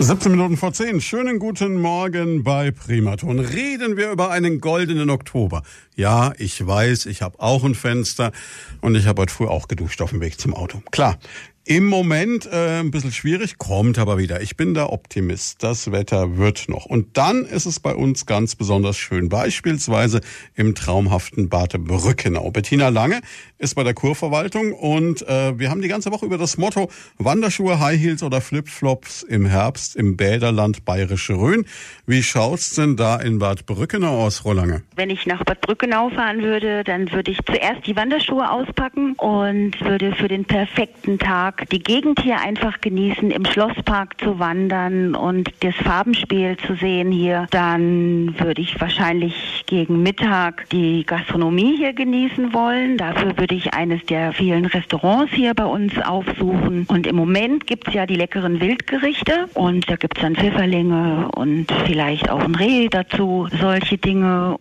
[0.00, 1.00] 17 Minuten vor 10.
[1.00, 3.40] Schönen guten Morgen bei Primaton.
[3.40, 5.64] Reden wir über einen goldenen Oktober.
[5.96, 8.30] Ja, ich weiß, ich habe auch ein Fenster
[8.80, 10.80] und ich habe heute früh auch geduscht auf dem Weg zum Auto.
[10.92, 11.18] Klar,
[11.68, 14.40] im Moment äh, ein bisschen schwierig, kommt aber wieder.
[14.40, 15.62] Ich bin da Optimist.
[15.62, 16.86] Das Wetter wird noch.
[16.86, 19.28] Und dann ist es bei uns ganz besonders schön.
[19.28, 20.22] Beispielsweise
[20.54, 22.50] im traumhaften Bad Brückenau.
[22.52, 23.20] Bettina Lange
[23.58, 27.78] ist bei der Kurverwaltung und äh, wir haben die ganze Woche über das Motto Wanderschuhe,
[27.78, 31.66] High Heels oder Flipflops im Herbst im Bäderland Bayerische Rhön.
[32.06, 34.84] Wie schaut's denn da in Bad Brückenau aus, Rolange?
[34.96, 39.78] Wenn ich nach Bad Brückenau fahren würde, dann würde ich zuerst die Wanderschuhe auspacken und
[39.82, 45.50] würde für den perfekten Tag die Gegend hier einfach genießen, im Schlosspark zu wandern und
[45.60, 52.54] das Farbenspiel zu sehen hier, dann würde ich wahrscheinlich gegen Mittag die Gastronomie hier genießen
[52.54, 52.96] wollen.
[52.96, 56.86] Dafür würde ich eines der vielen Restaurants hier bei uns aufsuchen.
[56.88, 61.30] Und im Moment gibt es ja die leckeren Wildgerichte und da gibt es dann Pfifferlinge
[61.34, 64.58] und vielleicht auch ein Reh dazu, solche Dinge.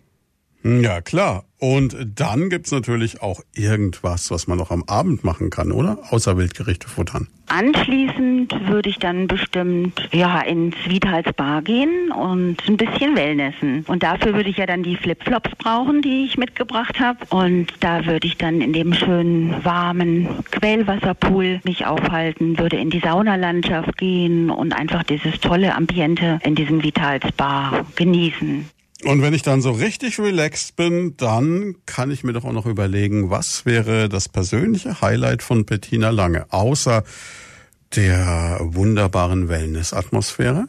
[0.67, 1.45] Ja, klar.
[1.59, 5.97] Und dann gibt's natürlich auch irgendwas, was man noch am Abend machen kann, oder?
[6.09, 7.27] Außer Wildgerichte futtern.
[7.47, 13.85] Anschließend würde ich dann bestimmt ja ins Wiedhals Bar gehen und ein bisschen Wellnessen.
[13.87, 17.19] Und dafür würde ich ja dann die Flipflops brauchen, die ich mitgebracht habe.
[17.29, 22.99] Und da würde ich dann in dem schönen warmen Quellwasserpool mich aufhalten, würde in die
[22.99, 28.69] Saunalandschaft gehen und einfach dieses tolle Ambiente in diesem Vitals Bar genießen.
[29.03, 32.65] Und wenn ich dann so richtig relaxed bin, dann kann ich mir doch auch noch
[32.65, 37.03] überlegen, was wäre das persönliche Highlight von Bettina Lange, außer
[37.95, 40.67] der wunderbaren Wellness-Atmosphäre?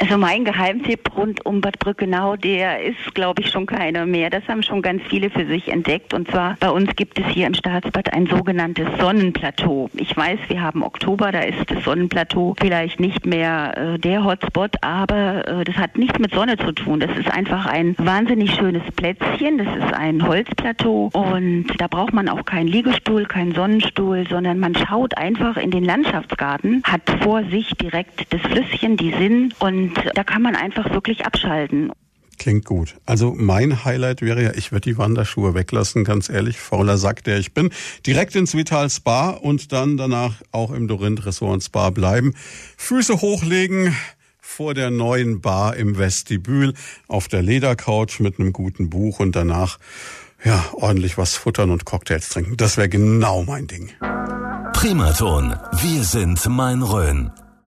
[0.00, 4.30] Also mein Geheimtipp rund um Bad Brückenau, der ist, glaube ich, schon keiner mehr.
[4.30, 6.14] Das haben schon ganz viele für sich entdeckt.
[6.14, 9.90] Und zwar bei uns gibt es hier im Staatsbad ein sogenanntes Sonnenplateau.
[9.94, 14.76] Ich weiß, wir haben Oktober, da ist das Sonnenplateau vielleicht nicht mehr äh, der Hotspot,
[14.82, 17.00] aber äh, das hat nichts mit Sonne zu tun.
[17.00, 19.58] Das ist einfach ein wahnsinnig schönes Plätzchen.
[19.58, 24.76] Das ist ein Holzplateau und da braucht man auch keinen Liegestuhl, keinen Sonnenstuhl, sondern man
[24.76, 30.16] schaut einfach in den Landschaftsgarten, hat vor sich direkt das Flüsschen, die Sinn und und
[30.16, 31.92] da kann man einfach wirklich abschalten.
[32.38, 32.96] Klingt gut.
[33.04, 37.38] Also mein Highlight wäre ja, ich würde die Wanderschuhe weglassen, ganz ehrlich, fauler Sack, der
[37.38, 37.70] ich bin.
[38.06, 42.34] Direkt ins Vital Spa und dann danach auch im Dorint Ressort Spa bleiben.
[42.76, 43.96] Füße hochlegen
[44.38, 46.74] vor der neuen Bar im Vestibül
[47.08, 49.78] auf der Ledercouch mit einem guten Buch und danach
[50.44, 52.56] ja ordentlich was futtern und Cocktails trinken.
[52.56, 53.90] Das wäre genau mein Ding.
[54.72, 55.56] Primaton.
[55.82, 57.32] Wir sind mein Rhön.